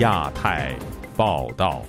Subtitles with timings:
[0.00, 0.74] 亚太
[1.14, 1.82] 报道，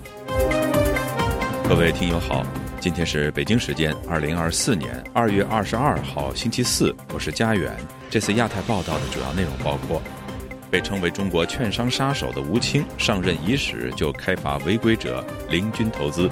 [1.64, 2.46] 各位听友好，
[2.78, 7.74] 今天是北京时间二零二四年二月二十二号星期四，我是家园。
[8.10, 10.02] 这次亚太报道的主要内容包括：
[10.70, 16.28] 被称为中国券商杀手的吴清上任伊始就开罚违规者零军投资；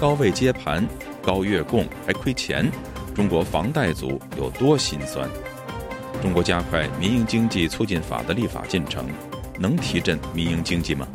[0.00, 0.82] 高位接盘、
[1.20, 2.66] 高月供还亏钱，
[3.14, 5.28] 中国房贷族有多心酸？
[6.22, 9.04] 中国加快民营经济促进法的立法进程。
[9.58, 11.06] 能提振民营经济吗？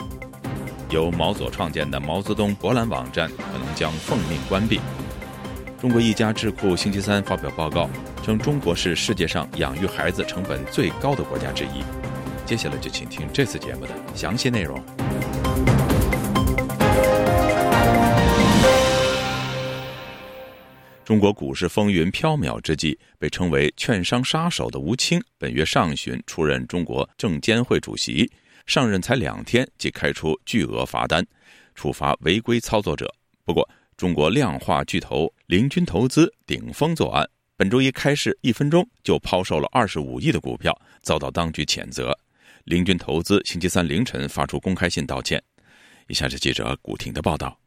[0.89, 4.79] 由毛左创建的毛泽东博览网站可能将奉命关闭。
[5.79, 7.89] 中国一家智库星期三发表报告
[8.23, 11.83] 称，中国是世界上养育孩子成本最高的国家之一。
[12.45, 14.81] 接下来就请听这次节目的详细内容。
[21.05, 28.31] 中国股市风云飘渺之际，被称为“券商杀手”的吴清，本月上旬出任中国证监会主席。
[28.65, 31.25] 上任才两天，即开出巨额罚单，
[31.75, 33.13] 处罚违规操作者。
[33.43, 42.17] 不过，中国量化巨头林军投资顶风作案，本周一开市一分钟就抛售了二十五亿的股票，遭到当局谴责。
[42.63, 45.43] 林军投资星期三凌晨发出公开信道歉。
[46.07, 47.62] 以下是记者古婷的报道。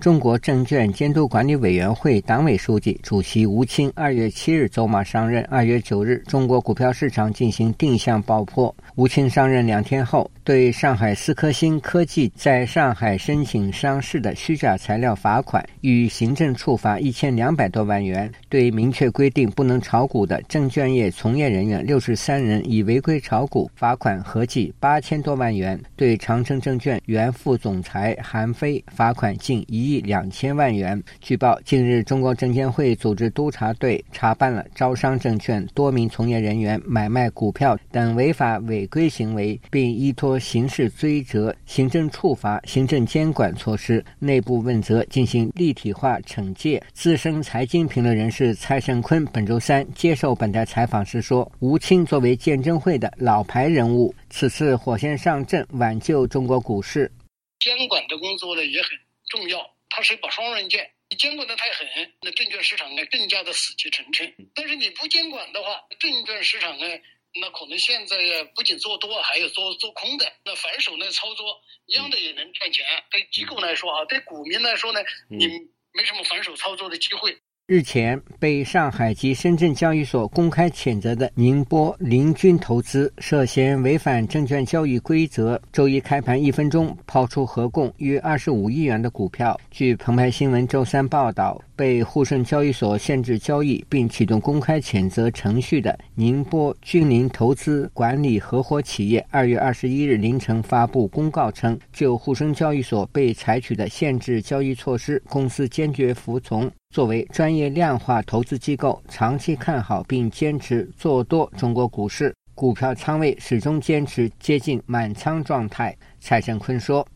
[0.00, 5.44] 中国证券监督管理委员会党委书记、主席吴清二月七日走马上任。
[5.50, 8.74] 二月九日，中国股票市场进行定向爆破。
[8.94, 29.89] 吴清上任两天后，对上海思科新科技在上海申请上市的虚假材料罚款与行政处罚一千两百多万元；对明确规定不能炒股的证券业从业人员六十三人以违规炒股罚款合计八千多万元；对长城证券原副总裁韩飞罚款近一。
[29.90, 31.02] 亿两千万元。
[31.20, 46.82] 据报，近日中国证监会组织督查队查办了招商证券多名从业人员买卖股票等违法违规行为，并依托刑事追责、行政处罚、行政监管措施、内部问责进行立体化惩戒。
[46.92, 57.10] 资深财经评论人士蔡胜坤本周三接受本台采访时说：“吴清作为鉴证会的老牌人物，此次火线上阵，挽救中国股市。
[57.58, 58.90] 监管的工作呢也很
[59.28, 59.58] 重要。”
[59.90, 61.86] 它是一把双刃剑，你监管的太狠，
[62.22, 66.86] 那证券市场呢更加的死气沉沉；但是你不监管的话，证券市场呢，
[67.34, 68.16] 那可能现在
[68.54, 72.86] 不仅做多，还有做做空的，那反手呢操作一样的也能赚钱。
[73.10, 75.46] 对机构来说啊，对股民来说呢，你
[75.92, 77.36] 没什么反手操作的机会。
[77.70, 89.56] 日前被上海及深圳交易所公开谴责的宁波林军投资涉嫌违反证券交易规则，周一开盘一分钟抛出合共约二十五亿元的股票。
[89.70, 91.62] 据澎湃新闻周三报道。
[91.80, 106.70] 被沪深交易所限制交易并启动公开谴责程序的宁波君临投资管理合伙企业，二月二十一日凌晨发布公告称，就沪深交易所被采取的限制交易措施，公司坚决服从。
[106.94, 115.96] 作为专业量化投资机构，长期看好并坚持做多中国股市，股票仓位始终坚持接近满仓状态。
[116.20, 117.08] 蔡振坤说：“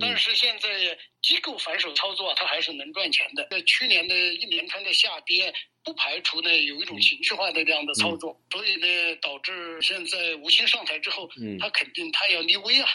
[0.00, 0.68] 但是现在。”
[1.26, 3.44] 机构反手操作，它还是能赚钱的。
[3.50, 11.28] 在去年的一连串的下跌，不排除呢有一种情绪化的这样的操作，所以呢导致现在吴昕上台之后，
[11.58, 12.88] 他肯定他要立威啊，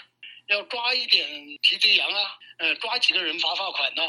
[0.48, 1.28] 要抓一点
[1.62, 4.04] 皮贼羊啊，呃抓几个人罚罚款呢。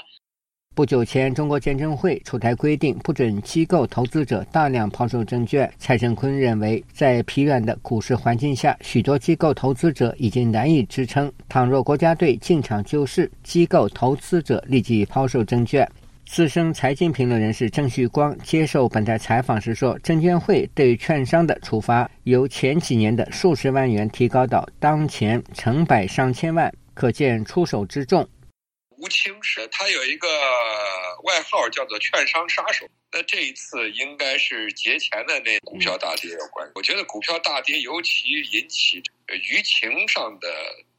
[0.74, 5.70] 不久前，中国证监会出台规定，不准机构投资者大量抛售证券。
[5.78, 11.30] 蔡胜坤认为，在疲软的股市环境下，许多机构投资者已经难以支撑。
[11.46, 15.86] 倘若国家队进场救市，机构投资者立即抛售证券。
[16.24, 28.26] 资深财经评论人士郑旭光接受本台采访时说：“证监会对券商的处罚由前几年的数十万元提高到当前成百上千万，可见出手之重。”
[29.02, 30.28] 吴清是他有一个
[31.24, 32.88] 外号叫做“券商杀手”。
[33.10, 36.70] 那这一次应该是节前的那股票大跌有关。
[36.76, 40.48] 我觉得股票大跌尤其引起舆情上的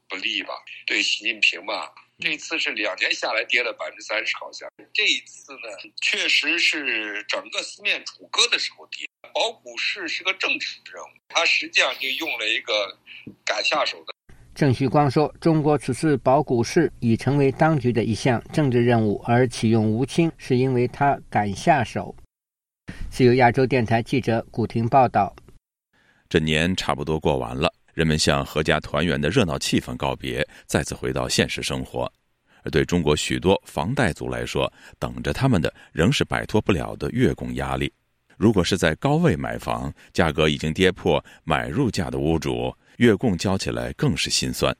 [0.09, 0.53] 不利吧。
[0.85, 1.89] 对习近平嘛，
[2.19, 5.69] 这次是两年下来跌了百分之三十，好像这一次呢，
[6.01, 9.07] 确实是整个四面楚歌的时候跌。
[9.33, 12.99] 保股市是个政治任务，他实际上就用了一个
[13.45, 14.13] 敢下手的。
[14.55, 22.15] 郑旭光说：“中国此次保股市已成为当局的一项政治任务，而启用吴清是因为他敢下手。”
[23.09, 25.35] 自由亚洲电台记者古婷报道。
[26.29, 32.11] 这年差不多过完了，人们向阖家团圆的热闹气氛告别，再次回到现实生活。
[32.63, 37.91] 而对中国许多房贷族来说，等着他们的仍是摆脱不了的月供压力。
[38.37, 42.71] 如果是在高位买房，价格已经跌破买入价的屋主。
[42.97, 44.75] 月供交起来更是心酸。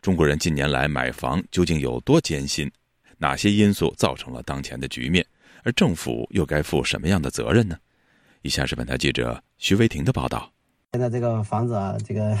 [0.00, 2.70] 中国人近年来买房究竟有多艰辛？
[3.18, 5.24] 哪些因素造成了当前的局面？
[5.62, 7.76] 而政府又该负什么样的责任呢？
[8.42, 10.50] 以下是本台记者徐维婷的报道。
[10.92, 12.34] 现在这个房子啊，这个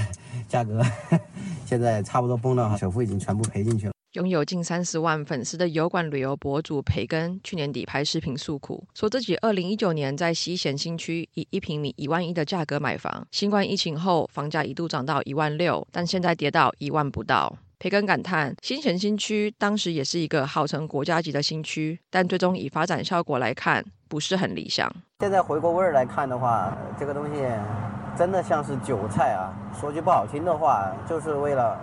[0.48, 0.82] 价格
[1.66, 3.92] 现在差不多崩了，首付已经全部赔进去了。
[4.14, 17.56] 拥有近三十万粉丝的油管旅游博主培根去年底拍视频诉苦，说自己二零一九年在西咸新区以一平米一万一的价格买房，新冠疫情后房价一度涨到一万六，但现在跌到一万不到。
[17.78, 24.92] 培根感叹，新城新区当时也是一个号称国家级的新区，但最终以发展效果来看，不是很理想。
[25.20, 27.40] 现在回过味儿来看的话，这个东西
[28.18, 29.54] 真的像是韭菜啊！
[29.72, 31.78] 说句不好听的话，就是为了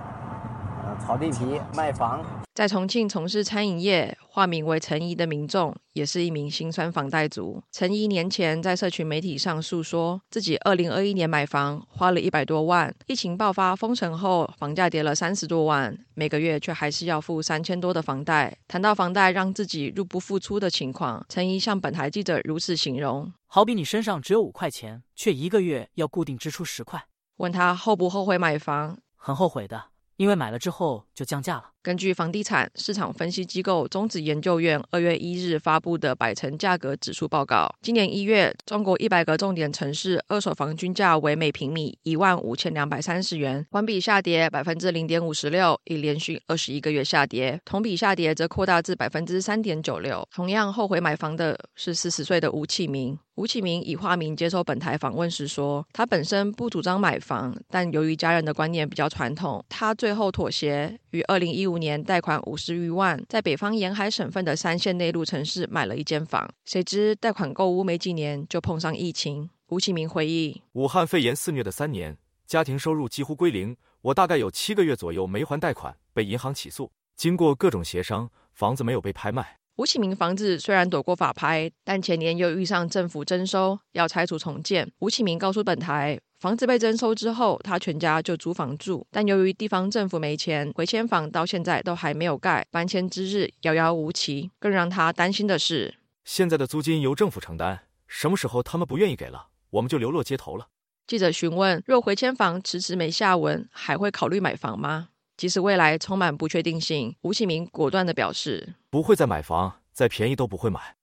[1.03, 2.25] 炒地皮卖房。
[2.53, 7.61] 在重庆从事餐饮业、化名为陈怡的民众，也是一名心酸房贷族。
[7.71, 18.57] 陈怡年前在社群媒体上诉说，自己二零二一年买房花了一百多万，疫情爆发封城后，房价跌了三十多万，每个月却还是要付三千多的房贷。
[18.67, 27.05] 谈到房贷让自己入不敷出的情况，陈怡向本台记者如此形容：好比你身上只有五块钱，却一个月要固定支出十块。
[27.37, 28.97] 问他后不后悔买房？
[29.15, 31.63] 很后悔的，因为买了之后就降价了。
[31.81, 50.27] 根据房地产市场分析机构中指研究院二月一日发布的百城价格指数报告，今年一月，中国一百个重点城市二手房均价为每平米一万五千两百三十元，环比下跌百分之零点五十六，已连续二十一个月下跌，同比下跌则扩大至百分之三点九六。
[50.35, 53.17] 同样后悔买房的是四十岁的吴启明。
[53.37, 61.77] 吴启明以化名接受本台访问时说，他本身不主张买房，但由于家人的观念比较传统，他最后妥协，于二零一五。
[61.77, 69.47] 年贷款五十余万，在北方沿海省份的三线内陆城市买了一间房，谁知贷款购屋没几年就碰上疫情。
[69.67, 72.17] 吴启明回忆：武汉肺炎肆虐的三年，
[72.47, 76.89] 家庭收入几乎归零，我大概有七个月左右没还贷款，被银行起诉。
[77.15, 79.56] 经过各种协商，房子没有被拍卖。
[79.77, 84.91] 吴启明房子虽然躲过法拍，但前年又遇上政府征收要拆除重建。
[84.97, 86.19] 吴启明告诉本台。
[86.39, 94.49] 房子被征收之后，他全家就租房住，但由于地方政府没钱，回迁房到现在都还没有盖，搬迁之日遥遥无期。
[94.59, 95.93] 更让他担心的是，
[96.25, 100.67] 现在的租金由政府承担，什么时候他们不愿意给了，我们就流落街头了。
[101.05, 105.09] 记者询问：若回迁房迟迟没下文，还会考虑买房吗？
[105.37, 110.96] 即使未来充满不确定性，吴启明果断地表示：不会再买房，再便宜都不会买。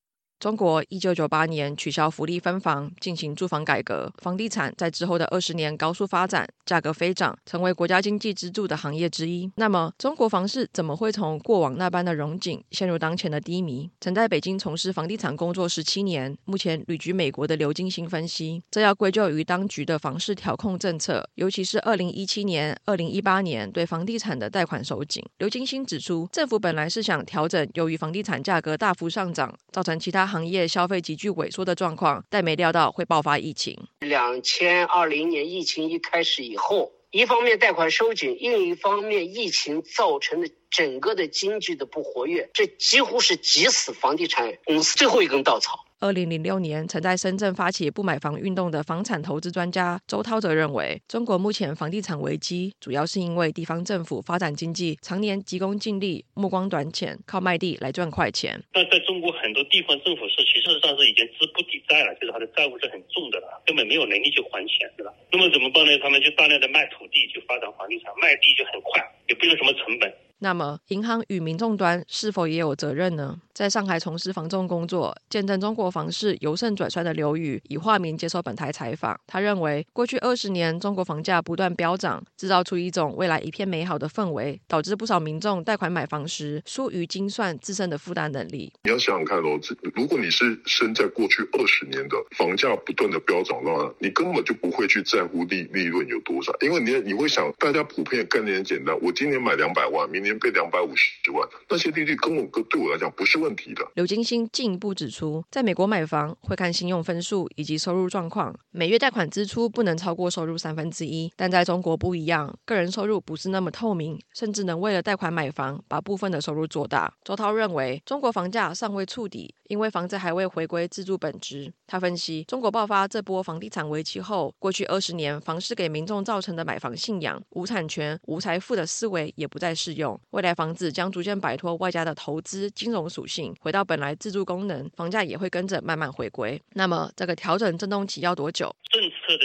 [0.44, 9.50] 中国一九九八年取消福利分房，进行住房改革，房地产在之后的二十年高速发展，价格飞涨，成为国家经济支柱的行业之一。
[9.56, 13.90] 那么，中国房市怎么会从过往那般的荣景，陷入当前的低迷？
[14.02, 25.24] 曾在北京从事房地产工作十七年，目前旅居美国的刘金星分析，这要归咎于当局的房市调控政策，尤其是二零一七年、二零一八年对房地产的贷款收紧。
[25.38, 30.33] 刘金星指出，政府本来是想调整，由于房地产价格大幅上涨，造成其他。
[30.34, 33.78] 行业消费急剧萎缩的状况，但没料到会爆发疫情。
[34.00, 45.86] 两千二零年疫情一开始以后，一方面贷款收紧，另一方面疫情造成的整个的经济的不活跃，这几乎是挤死房地产公司最后一根稻草。
[46.04, 58.62] 二零零六年曾在深圳发起不买房运动的房产投资专家周涛则认为，中国目前房地产危机主要是因为地方政府发展经济常年急功近利、目光短浅，靠卖地来赚快钱。
[58.74, 65.10] 那在中国很多地方政府是其实上是已经资不抵债了，就是它的债务是很重的了，根本没有能力去还钱，是吧？
[65.32, 65.98] 那么怎么办呢？
[66.00, 70.12] 他们就大量的卖土地，去发展房地产，卖地就很快，也不用什么成本。
[70.38, 73.40] 那么，银行与民众端是否也有责任呢？
[73.54, 79.18] 在上海从事房仲工作、见证中国房市由盛转衰的刘宇以化名接受本台采访。
[79.26, 88.72] 他认为，过去二十年中国房价不断飙涨，制造出一种未来一片美好的氛围，导致不少民众贷款买房时疏于精算自身的负担能力。
[88.82, 89.58] 你要想想看哦，
[89.94, 100.34] 如果你是生在过去二十年的房价不断的飙涨的话，你根本就不会去在乎利利润有多少，因为你你会想，大家普遍概念很简单，我今年买两百万，明年。
[100.44, 103.86] 被两百五十万，那些利率根本对我来讲不是问题的。
[103.94, 111.32] 刘金星进一步指出，在美国买房会看信用分数以及收入状况，每月贷款支出不能超过收入三分之一。
[111.36, 117.14] 但在中国不一样，个人收入不是那么透明，甚至能为了贷款买房，把部分的收入做大。
[117.24, 121.72] 周涛认为，中国房价尚未触底，因为房子还未回归自住本质。
[121.86, 130.13] 他分析，中国爆发这波房地产危机后，过去二十年房市给民众造成的买房信仰、无产权、无财富的思维也不再适用。
[130.30, 136.60] 未来房子将逐渐摆脱外加的投资金融属性，回到本来自住功能，房价也会跟着慢慢回归。
[136.74, 138.74] 那么，这个调整震动期要多久？
[138.90, 139.44] 政策的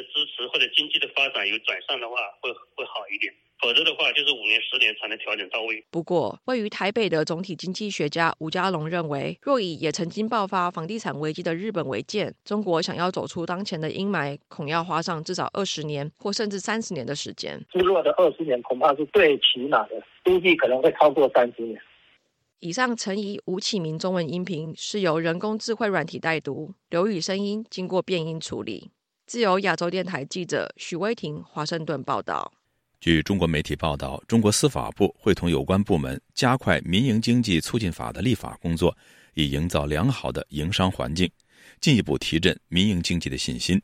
[0.50, 3.34] 或者经济的发展有转向的话，会会好一点。
[3.62, 5.84] 否则的话，就是五年、十年才能调整到位。
[5.92, 17.62] 不过，位于台北的总体经济学家吴家龙认为，若以也曾经爆发房地产危机的日本为鉴，中国想要走出当前的阴霾，恐要花上至少二十年或甚至三十年的时间。
[17.74, 21.82] 日落的二十年恐怕是最起码的，估计可能会超过三十年。
[22.62, 28.92] 以上陈怡、吴启明中文音频是由人工智慧软体代读，刘宇声音经过变音处理。
[29.30, 32.52] 自由亚洲电台记者许威婷华盛顿报道。
[33.00, 38.98] 据中国媒体报道，中国司法部会同有关部门加快《民营经济促进法》的立法工作，
[39.36, 41.30] 以营造良好的营商环境，
[41.80, 43.80] 进一步提振民营经济的信心。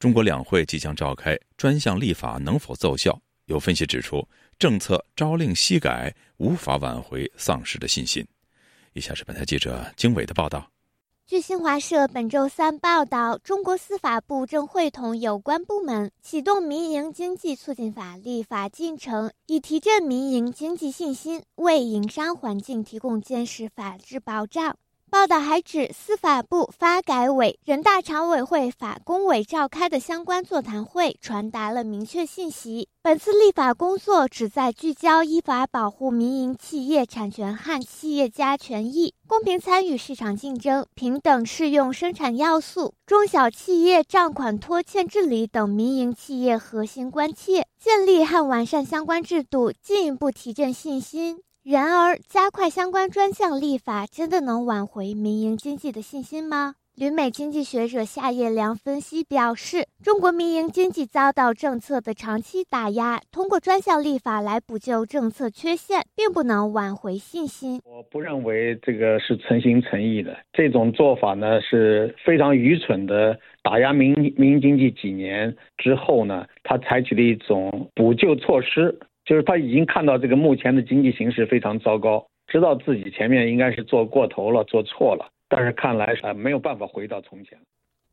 [0.00, 3.16] 中国两会即将召开，专项立法能否奏效？
[3.44, 8.26] 有分析指出，政策朝令夕改，无法挽回丧失的信心。
[8.94, 10.68] 以下是本台记者经纬的报道。
[11.28, 24.76] 据新华社本周三报道，中国司法部正会同有关部门启动《民营经济促进法》立法进程，以提振民营经济信心，为营商环境提供坚实法治保障。
[25.08, 51.45] 报道还指，司法部、发改委、人大常委会、法工委召开的相关座谈会传达了明确信息：本次立法工作旨在聚焦依法保护民营企业产权和企业家权益，公平参与市场竞争，平等适用生产要素，中小企业账款拖欠治理等民营企业核心关切，建立和完善相关制度，进一步提振信心。
[51.68, 56.76] 然而，加快相关专项立法，真的能挽回民营经济的信心吗？
[56.94, 67.80] 旅美经济学者夏叶良分析表示，中国民营经济遭到政策的长期打压，通过专项立法来补救政策缺陷，并不能挽回信心。
[67.84, 73.36] 我不认为这个是诚心诚意的，这种做法呢是非常愚蠢的。
[73.64, 78.96] 打压民民营经济几年之后呢，他采取了一种补救措施。
[79.26, 87.58] 就是他已经看到这个目前的经济形势非常糟糕，知道自己前面应该是做过头了、做错了，但是看来啊没有办法回到从前。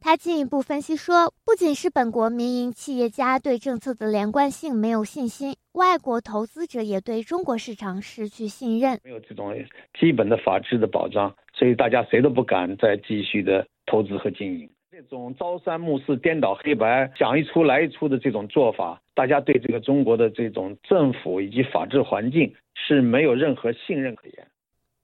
[0.01, 9.00] 他进一步分析说，不仅是本国民营企业家对政策的连贯性没有信心，外国投资者也对中国市场失去信任。
[9.03, 9.55] 没有这种
[9.98, 14.70] 基本的法治的保障，所以大家谁都不敢再继续的投资和经营。
[14.94, 24.48] 这种朝三暮四、颠倒黑白、讲一出来一出的这种做法，大家对这个中国的这种政府以及法治环境是没有任何信任可言。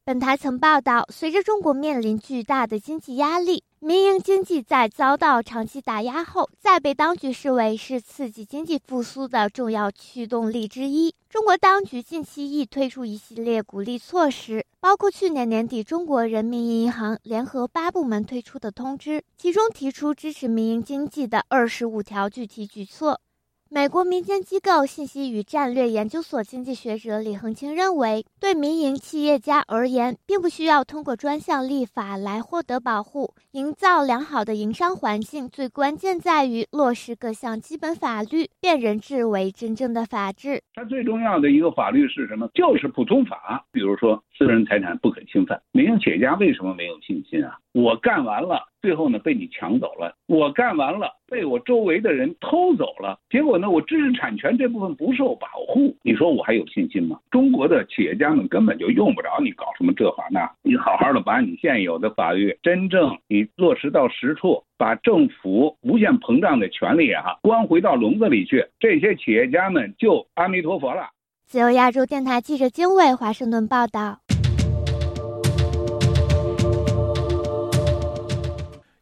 [0.05, 3.63] 本台曾报道，随着中国面临巨大的经济压力。
[3.81, 11.15] 民营经济在遭到长期打压后，再被当局视为是刺激经济复苏的重要驱动力之一。
[11.29, 23.21] 中国当局近期亦推出一系列鼓励措施，包括去年年底中国人民银行联合八部门推出的通知，其中提出支持民营经济的二十五条具体举措。
[23.71, 33.35] 美国民间机构信息与战略研究所经济学者李恒清认为，对民营企业家而言，并不需要通过专项立法来获得保护。
[33.51, 40.63] 营造良好的营商环境，最关键在于落实各项基本法律，辨人治为真正的法治。
[40.73, 42.49] 它最重要的一个法律是什么？
[42.55, 43.63] 就是普通法。
[43.71, 45.61] 比如说，私人财产不可侵犯。
[45.73, 47.57] 民营企业家为什么没有信心啊？
[47.73, 50.15] 我干完了，最后呢被你抢走了。
[50.27, 53.19] 我干完了，被我周围的人偷走了。
[53.29, 55.93] 结果呢，我知识产权这部分不受保护。
[56.03, 57.19] 你说我还有信心吗？
[57.29, 60.49] 中国的企业家们根本就用不着你搞什么这法那。
[60.63, 71.09] 你好好的把你现有的法律真正你落实到实处，把政府无限膨胀的权利啊关回到笼子里去，这些企业家们就阿弥陀佛了。
[71.45, 74.19] 自由亚洲电台记者经纬华盛顿报道。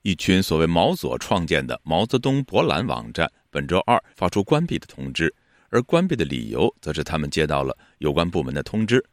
[0.07, 5.35] 一群所谓毛左创建的毛泽东博览网站本周二发出关闭的通知，
[5.67, 9.03] 而关闭的理由则是他们接到了有关部门的通知。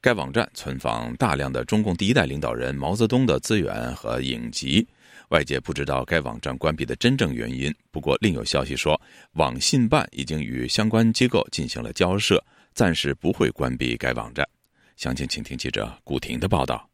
[0.00, 4.84] 该网站存放大量的中共第一代领导人毛泽东的资源和影集，
[5.28, 7.72] 外界不知道该网站关闭的真正原因。
[7.92, 9.00] 不过，另有消息说，
[9.34, 14.44] 网信办已经与相关机构进行了交涉，暂时不会关闭该网站。
[14.96, 16.90] 详情，请听记者古婷的报道。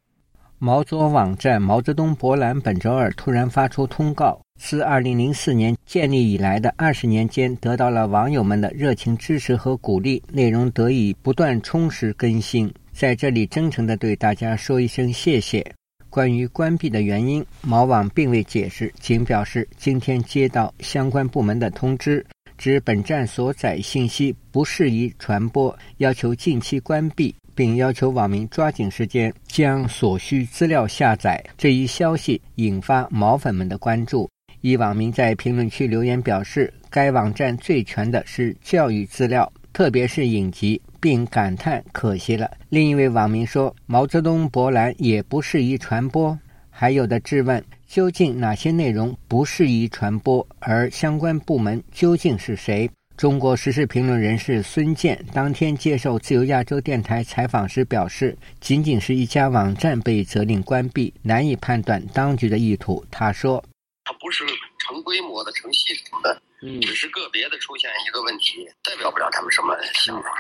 [0.63, 12.71] 毛左网站毛泽东博览本周二突然发出通告，自2004年建立以来的二十年间，得到了网友们的热情支持和鼓励，内容得以不断充实更新。
[12.93, 15.65] 在这里，真诚地对大家说一声谢谢。
[16.11, 22.23] 关于关闭的原因，毛网并未解释，仅表示今天接到相关部门的通知，
[22.59, 27.35] 指本站所载信息不适宜传播，要求近期关闭。
[27.55, 31.43] 并要求网民抓紧时间将所需资料下载。
[31.57, 34.29] 这一消息引发毛粉们的关注，
[34.61, 42.51] 一网民在评论区留言表示，该网站最全的是教育资料，特别是影集，并感叹可惜了。
[42.69, 46.39] 另一位网民说，毛泽东博览也不适宜传播。
[46.69, 50.47] 还有的质问，究竟哪些内容不适宜传播？
[50.61, 52.89] 而相关部门究竟是谁？
[53.21, 63.05] 中国时事评论人士孙健当天接受自由亚洲电台采访时表示，仅仅是一家网站被责令关闭，难以判断当局的意图。
[63.11, 63.63] 他说
[64.07, 64.47] ：“它不是
[64.79, 66.41] 成规模的、成系统的，
[66.81, 70.31] 只是个别的出现一个问题，代表不了他们什么想法。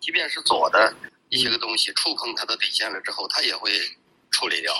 [0.00, 0.96] 即便是左的
[1.28, 3.70] 一些个东西触碰他的底线了之后，他也会
[4.30, 4.72] 处理掉。”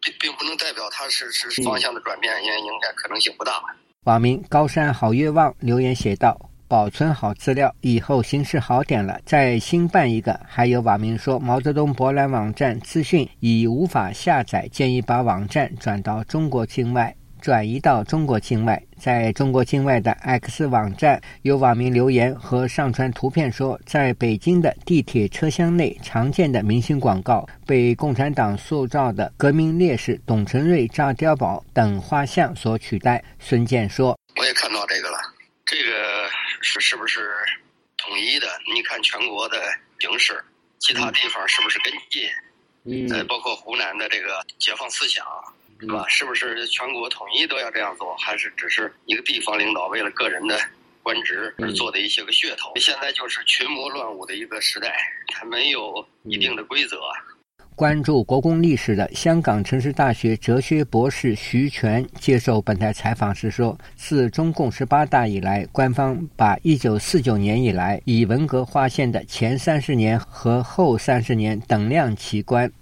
[0.00, 3.62] 并并不能代表它是是方向的转变，应应该可能性不大。
[4.04, 17.14] 网民高山好月望留言写道：“保存好资料，以后形势好点了再新办一个。”还有网民说，毛泽东博览网站资讯已无法下载，建议把网站转到中国境外。
[17.38, 33.22] 转移到中国境外，在中国境外的 X 网站有网民留言和上传图片说，在北京的地铁车厢内常见的明星广告被共产党塑造的革命烈士董存瑞炸碉堡等画像所取代。
[33.38, 35.18] 孙健说：“我也看到这个了，
[35.66, 35.92] 这个
[36.66, 37.30] 是是不是
[37.96, 38.60] 统一的？
[38.74, 39.62] 你看全国的
[40.00, 40.44] 形势，
[40.78, 42.28] 其他地方是不是跟进？
[42.84, 45.24] 嗯，呃，包括湖南的这个解放思想。”
[45.78, 46.06] 是吧？
[46.08, 50.58] 是不是全国统一都要这样做，还是只是一个地方领导为了个人的
[51.02, 52.72] 官职而做的一些个噱头？
[52.76, 54.96] 现在就是群魔乱舞的一个时代，
[55.28, 56.98] 它没有一定的规则。
[57.76, 72.72] 关注国共历史的香港城市大学哲学博士徐全接受本台采访时说：“自中共十八大以来，官方把一九四九年以来以文革划线的前三十年和后三十年等量齐观。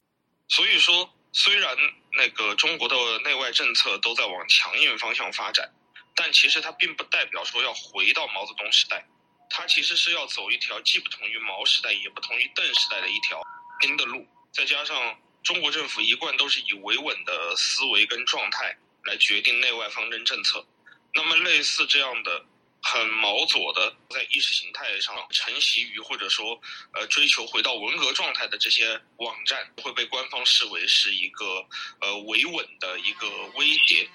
[0.46, 1.68] 所以说，虽然。”
[2.16, 5.68] 那个中国的内外政策都在往强硬方向发展，
[6.14, 9.04] 但其实它并不代表说要回到毛泽东时代，
[9.50, 13.42] 它其实是要走一条既不同于毛时代也不同于邓时代的一条
[13.82, 14.24] 新的路。
[14.54, 20.64] 再加上中国政府一贯都是以维稳的思维跟状态来决定内外方针政策，
[21.12, 22.46] 那么类似这样的。
[22.86, 26.60] 很毛左的，在意识形态上承袭于或者说
[26.92, 31.66] 呃追求回到文革状态的这些网站，会被官方视为是一个
[32.02, 34.06] 呃维稳的一个威胁。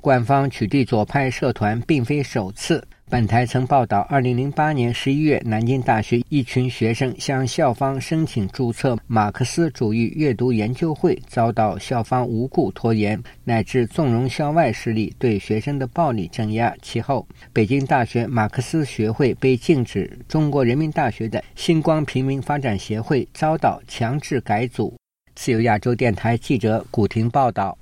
[0.00, 2.86] 官方取缔左派社团并非首次。
[3.08, 16.74] 本台曾报道，二零零八年十一月，南京大学一群学生向校方申请注册马克思主义阅读研究会，遭到校方无故拖延，乃至纵容校外势力对学生的暴力镇压。
[16.82, 24.92] 其后，北京大学马克思学会被禁止，中国人民大学的星光平民发展协会遭到强制改组。
[25.36, 27.78] 自由亚洲电台记者古婷报道。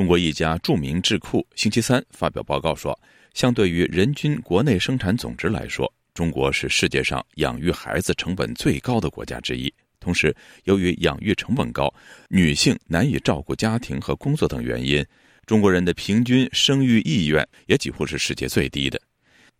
[0.00, 2.98] 中国一家著名智库星期三发表报告说。
[3.34, 9.70] 相对于人均国内生产总值来说，中国是世界上养育孩子成本最高的国家之一。
[10.00, 10.34] 同时，
[10.64, 11.92] 由于养育成本高、
[12.30, 15.04] 女性难以照顾家庭和工作等原因，
[15.44, 18.98] 中国人的平均生育意愿也几乎是世界最低的。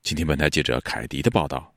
[0.03, 1.71] 今天，本台记者凯迪的报道。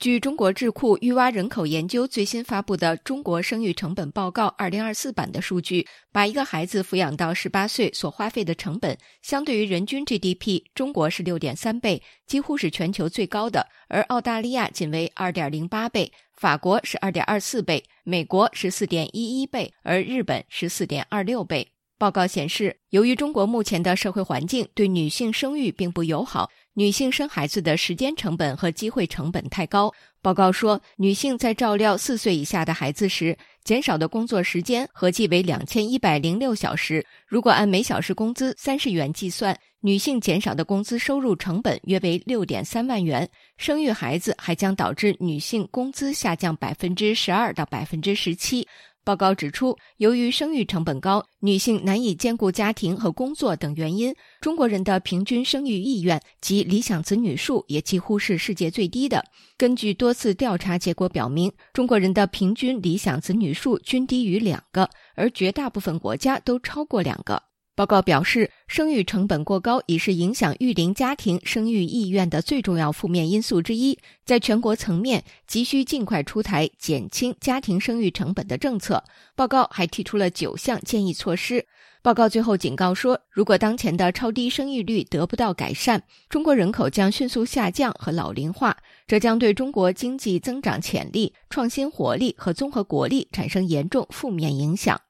[0.00, 21.72] 据中国智库育蛙人口研究最新发布的《中国生育成本报告（二零二四版）》的数据，把一个孩子抚养到十八岁所花费的成本，相对于人均 GDP，中国是六点三倍，几乎是全球最高的；而澳大利亚仅为二点零八倍，法国是二点二四倍，美国是四点一一倍，而日本是四点二六倍。
[22.00, 29.92] 报告显示，由于中国目前的社会环境对女性生育并不友好，女性生孩子的时间成本和机会成本太高。
[30.22, 37.04] 报告说，女性在照料四岁以下的孩子时，减少的工作时间合计为两千一百零六小时。
[37.26, 43.28] 如果按每小时工资三十元计算，女性减少的工资收入成本约为六点三万元。
[43.58, 48.66] 生育孩子还将导致女性工资下降百分之十二到百分之十七。
[49.04, 59.24] 报告指出，由于生育成本高、女性难以兼顾家庭和工作等原因，中国人的平均生育意愿及理想子女数也几乎是世界最低的。
[59.56, 67.49] 根据多次调查结果表明，中国人的平均理想子女数均低于两个，而绝大部分国家都超过两个。
[67.76, 73.98] 报告表示，生育成本过高已是影响育龄家庭生育意愿的最重要负面因素之一。
[74.26, 79.02] 在全国层面，急需尽快出台减轻家庭生育成本的政策。
[79.34, 81.64] 报告还提出了九项建议措施。
[82.02, 95.00] 报告最后警告说，如果当前的超低生育率得不到改善，中国人口将迅速下降和老龄化，这将对中国经济增长潜力、创新活力和综合国力产生严重负面影响。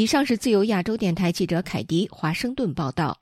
[0.00, 3.20] 以上是自由亚洲电台记者凯迪华盛顿报道。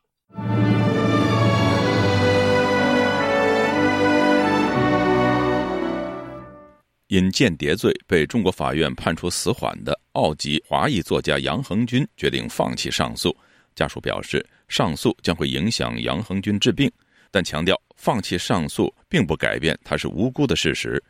[7.08, 13.36] 因间谍罪被中国法院判处死缓的澳籍华裔作家杨恒军决定放弃上诉。
[13.74, 16.88] 家属表示上诉将会影响杨恒军治病
[17.32, 21.02] 但强调放弃上诉并不改变他是无辜的事实。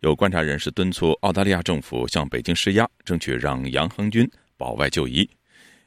[0.00, 4.26] 有观察人士敦促澳大利亚政府向北京施压争取让杨恒军
[4.62, 5.28] 保外就医。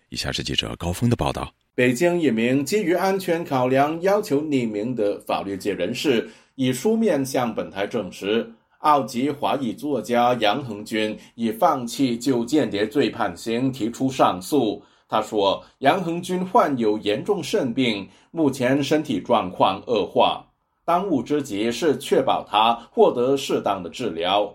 [0.10, 14.84] 以下是记者高峰的报道：北京一名基于安全考量要求匿名的法律界人士以书面向本台证实，澳籍华裔作家杨恒军已放弃就间谍罪判刑提出上诉。
[15.08, 20.46] 他说：“杨恒军患有严重肾病，目前身体状况恶化，
[20.84, 24.54] 当务之急是确保他获得适当的治疗。”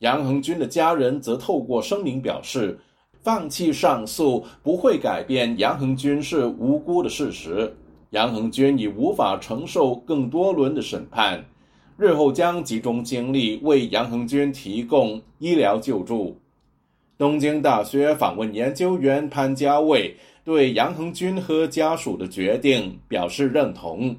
[0.00, 2.78] 杨恒军的家人则透过声明表示，
[3.26, 7.76] 放弃上诉不会改变杨恒军是无辜的事实。
[8.10, 11.44] 杨恒军已无法承受更多轮的审判，
[11.96, 16.40] 日后将集中精力为杨恒军提供医疗救助。
[17.18, 24.16] 东京大学访问研究员潘家卫对杨恒军和家属的决定表示认同。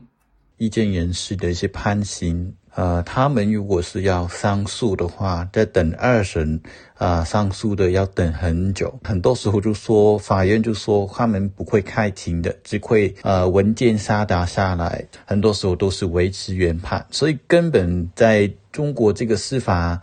[0.58, 6.62] 意见人士的一些判刑，呃，他们如果是要上诉的话，在等二审，
[6.94, 8.94] 啊，上诉的要等很久。
[9.04, 20.00] 很多时候就说法院就说他们不会开庭的，只会呃文件下达下来，很多时候都是维持原判，所以根本在中国这个司法。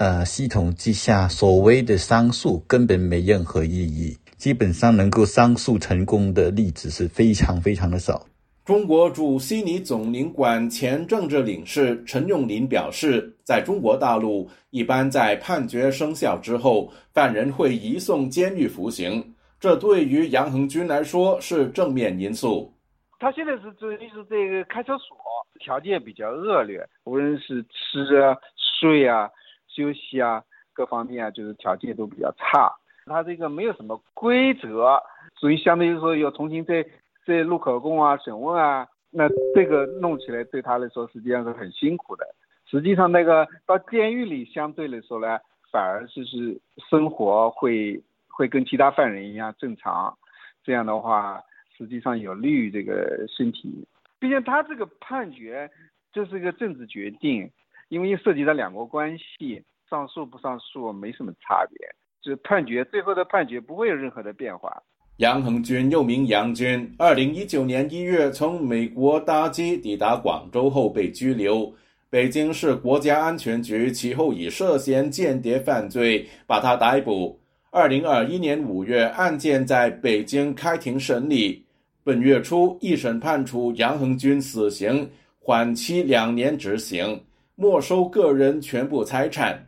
[0.00, 4.16] 呃，系统之下，所谓的上诉根本没任何意义。
[4.36, 8.24] 基本上能够上诉成功的例子是非常非常的少。
[8.68, 19.24] 中国驻悉尼总领馆前政治领事陈永林表示，在中国大陆，一般在判决生效之后，犯人会移送监狱服刑，
[19.58, 22.70] 这对于杨恒军来说是正面因素。
[23.18, 25.16] 他现在是住的是这个看守所，
[25.60, 28.36] 条件比较恶劣，无论是吃啊、
[28.82, 29.30] 睡啊。
[29.66, 30.42] 休息啊，
[30.74, 32.70] 各方面啊，就是条件都比较差。
[33.06, 35.00] 他这个没有什么规则，
[35.40, 36.84] 所以相当于说要重新再
[37.28, 42.26] 再录口供啊、审问啊，那这个弄起来对他来说实际上是很辛苦的。
[42.64, 45.38] 实际上那个到监狱里相对来说呢，
[45.70, 50.16] 反而就是生活会会跟其他犯人一样正常。
[50.64, 51.42] 这样的话，
[51.76, 53.86] 实际上有利于这个身体。
[54.18, 55.70] 毕竟他这个判决
[56.12, 57.50] 这是一个政治决定。
[57.90, 61.88] 因为涉及到两国关系，上诉不上诉没什么差别，
[62.20, 64.82] 就判决最后的判决不会有任何的变化。
[65.18, 71.72] 杨恒军又名杨军，二零一九年一月从美国搭机抵达广州后被拘留，
[72.08, 77.36] 北京市国家安全局其后以涉嫌间谍犯罪把他逮捕。
[77.72, 81.64] 二零二一年五月，案件在北京开庭审理，
[82.04, 87.20] 本月初一审判处杨恒军死刑，缓期两年执行。
[87.56, 89.66] 没收个人全部财产，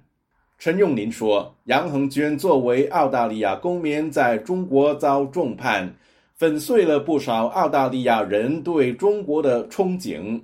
[0.60, 5.90] 陈永林说：“杨恒娟作为澳大利亚公民，在中国遭重判，
[6.36, 10.38] 粉碎了不少澳大利亚人对中国的憧憬。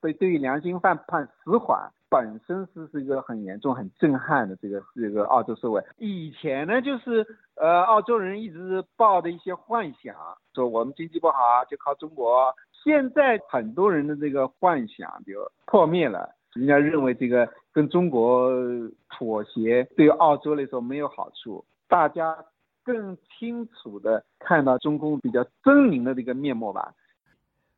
[0.00, 5.82] 所以，对于良心犯判死缓，本身是是一个很严重、很震撼的这个这个澳洲社会。
[5.96, 10.14] 以前呢，就是呃，澳洲人一直抱的一些幻想，
[10.54, 11.36] 说我们经济不好
[11.68, 12.54] 就靠中国。
[12.84, 17.46] 现在很多人的这个幻想就破灭了。”人家认为这个
[17.78, 18.50] 跟中国
[19.08, 22.36] 妥协对澳洲来说没有好处，大家
[22.82, 26.92] 更清楚的看到中共比较狰狞的这个面目吧。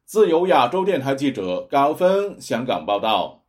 [0.07, 3.45] 自由亚洲电台记者高峰香港报道：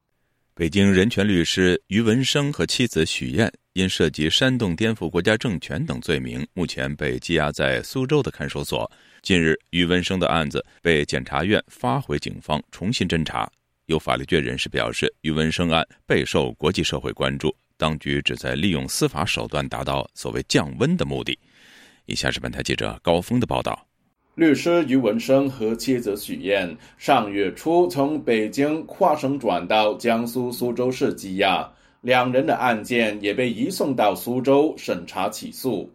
[0.54, 8.92] 北京人权律师于文生和妻子许燕因涉及煽动颠覆国家政权等罪名，目前被羁押在苏州的看守所。
[9.22, 13.50] 近日，于文生的案子被检察院发回警方重新侦查。
[13.92, 21.38] 有法律界人士表示，余文生案备受国际社会关注，当局旨在利用司法手段达到所谓降温的目的。
[22.06, 23.86] 以下是本台记者高峰的报道：
[24.36, 35.92] 律师余文生和妻子许燕上月初从北京跨省转到江苏苏州市羁押，两人的案件也被移送到苏州审查起诉。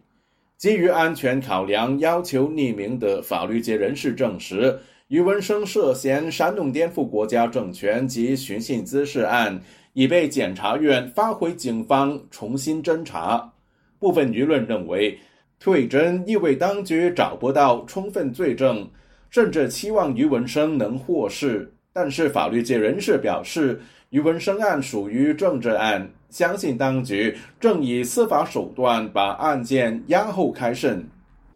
[0.55, 4.79] 基于安全考量，要求匿名的法律界人士证实。
[5.07, 9.57] 余文生涉嫌煽动颠覆国家政权及寻衅滋事案，
[9.93, 13.53] 已被检察院发回警方重新侦查。
[13.99, 15.17] 部分舆论认为，
[15.61, 18.85] 退侦意味当局找不到充分罪证，
[19.29, 21.71] 甚至期望余文生能获释。
[21.93, 31.07] 但是，法律界人士表示，余文生案属于政治案，相信当局正以司法手段把案件押后开审。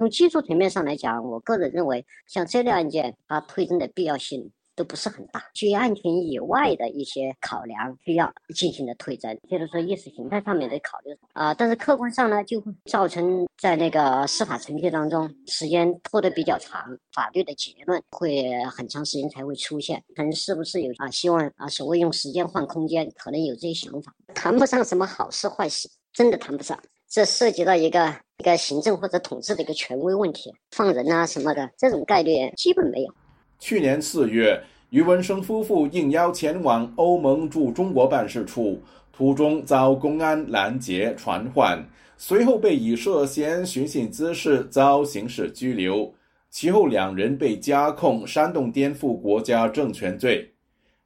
[0.02, 5.44] 从技术层面上来讲，我个人认为，像这类案件，它推证的必要性都不是很大。
[5.54, 11.54] 基于案情以外的一些考量，需要进行的退征，就是说意识形态上面的考虑啊。
[11.54, 20.04] 但是客观上呢，就会造成在那个司法程序当中时间拖得比较长，法律的结论会很长时间才会出现。
[20.16, 21.12] 可能是不是有啊？
[21.12, 26.76] 希望啊，所谓用时间换空间，可能有这些想法，谈不上什么好事坏事，真的谈不上。
[27.08, 33.14] 这涉及到一个一个行政或者统治的一个权威问题，放人啊什么的，这种概率基本没有。
[33.60, 38.82] 去年四月，余文生夫妇应邀前往欧盟驻中国办事处，
[39.14, 46.12] 途中遭公安拦截传唤，随后被以涉嫌寻衅滋事遭刑事拘留。
[46.50, 50.52] 其后两人被加控煽动颠覆国家政权罪。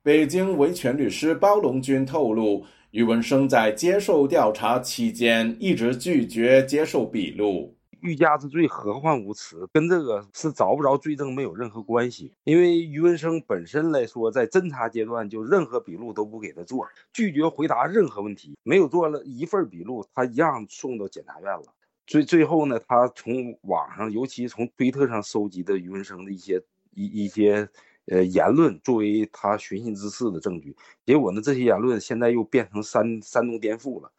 [0.02, 2.64] 北京维权律师包龙军透露。
[2.96, 7.76] 余文生在接受调查期间一直拒绝接受笔录。
[8.00, 9.68] 欲加之罪，何患无辞？
[9.74, 12.32] 跟这个是找不着罪证没有任何关系。
[12.46, 21.66] 因为余文生本身来说，在侦查阶段就任何笔录都不给他做，拒绝回答任何问题，没有做了一份笔录，他一样送到检察院了。
[22.08, 26.62] 最最后呢，他从网上，尤其从推特上收集的余文生的一些
[26.94, 27.68] 一一些。
[28.08, 34.12] 呃，言论作为他寻衅滋事的证据，结果呢，这些言论现在又变成煽煽动颠覆了，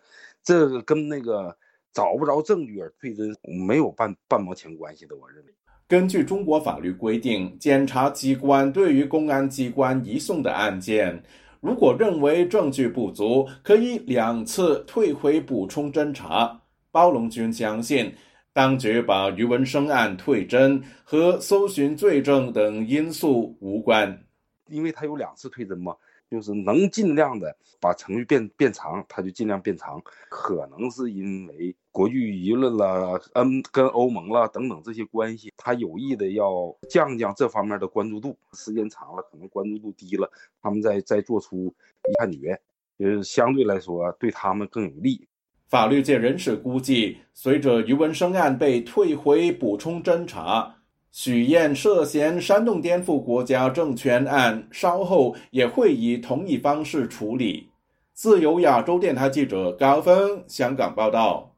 [0.43, 1.57] 这个跟那个
[1.93, 5.53] 找不着证据而退真没有半半毛钱关系的，我认为。
[5.89, 11.23] 根据中国法律规定，检察机关对于公安机关移送的案件，
[11.61, 16.61] 如果认为证据不足，可以两次退回补充侦查。
[16.91, 18.13] 包龙军相信。
[18.57, 24.25] 当局把余文生案退侦和搜寻罪证等因素无关，
[24.69, 25.95] 因为他有两次退侦嘛，
[26.31, 30.03] 就是能尽量的把程序变变长，他就尽量变长。
[30.31, 38.39] 可能是因为国际舆论了，嗯，跟欧盟了等等这些关系，他有意的要降降这方面的关注度。
[38.55, 41.75] 时间长了，可能关注度低了，他们再再做出
[42.19, 42.59] 判决，
[42.99, 45.29] 就是相对来说对他们更有利。
[45.69, 50.73] 法律界人士估计，随着余文生案被退回补充侦查，
[51.11, 57.69] 许燕涉嫌煽动颠覆国家政权案稍后也会以同一方式处理。
[58.15, 61.53] 自由亚洲电台记者高峰香港报道。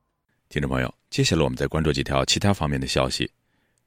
[0.48, 3.30] 听众朋友，接下来我们再关注几条其他方面的消息。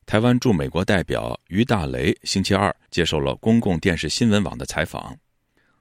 [0.06, 5.18] 台湾驻美国代表于大雷星期二接受了公共电视新闻网的采访，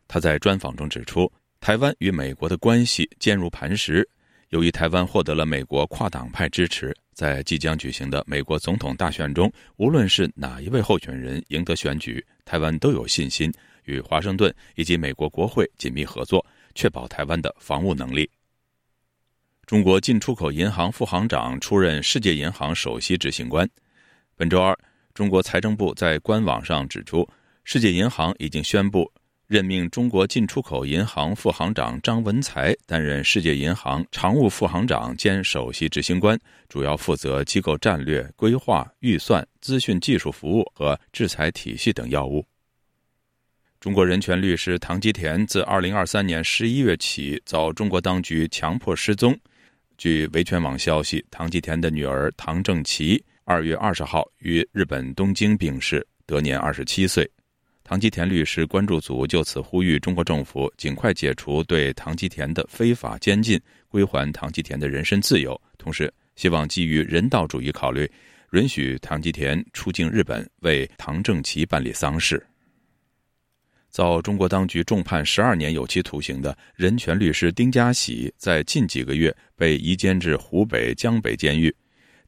[0.08, 4.08] 他在专访中指出，台湾与美国的关系坚如磐石。
[4.50, 13.52] 由于台湾获得了美国跨党派支持，在即将举行的美国总统大选中，无论是哪一位候选人赢得选举，台湾都有信心
[13.84, 18.28] 与华盛顿以及美国国会紧密合作，确保台湾的防务能力。
[19.66, 23.68] 中国进出口银行副行长出任世界银行首席执行官。
[24.34, 24.76] 本周二，
[25.14, 27.24] 中国财政部在官网上指出，
[27.62, 29.08] 世界银行已经宣布。
[29.50, 42.46] 任命中国进出口银行副行长张文才担任世界银行常务副行长兼首席执行官，主要负责机构战略规划、预算、资讯技术服务和制裁体系等要务。
[43.80, 49.36] 中国人权律师唐吉田自二零二三年十一月起遭中国当局强迫失踪。
[49.98, 57.28] 据维权网消息，唐吉田的女儿唐正琪二月二十号于日本东京病逝，得年二十七岁。
[57.90, 68.08] 唐吉田律师关注组就此呼吁中国政府尽快解除对唐吉田的非法监禁，归还唐吉田的人身自由，同时希望基于人道主义考虑，
[68.52, 72.40] 允许唐吉田出境日本为唐正奇办理丧事。
[73.90, 81.74] 遭中国当局重判十二年有期徒刑的人权律师丁家喜，在近几个月被移监至湖北江北监狱。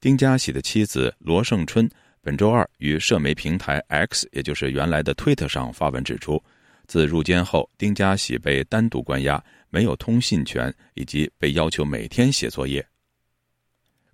[0.01, 1.89] 丁家喜的妻子罗胜春。
[2.25, 6.41] 本周二，与社媒平台 X，也就是原来的推特上发文指出，
[6.87, 12.87] 自入监后，丁家喜被单独关押，没有通信权，以及被要求每天写作业。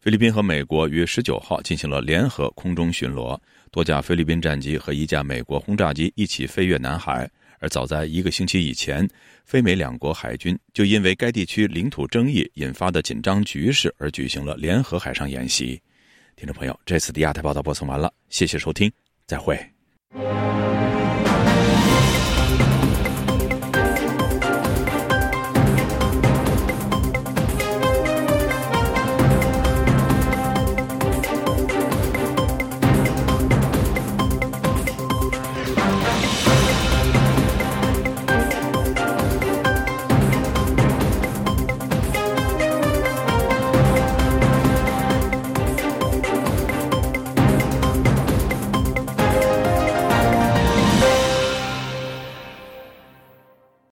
[0.00, 3.38] 菲律宾和美国于十九号进行了联合空中巡逻，
[3.70, 7.30] 多架菲律宾战机和一架美国轰炸机一起飞越南海。
[7.58, 9.06] 而早在一个星期以前，
[9.44, 15.78] 菲美两国海军就因为该地区领土争议引发的紧张局势而举行了联合海上演习。
[16.38, 18.90] 听众朋友，这次的亚太报道播送完了，谢谢收听，
[19.26, 19.58] 再会。